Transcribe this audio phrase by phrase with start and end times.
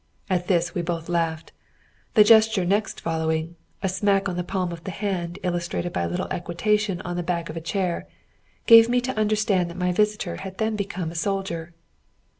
[0.31, 1.51] At this we both laughed.
[2.15, 6.09] The gesture next following a smack on the palm of the hand illustrated by a
[6.09, 8.07] little equitation on the back of a chair
[8.65, 11.75] gave me to understand that my visitor had then become a soldier.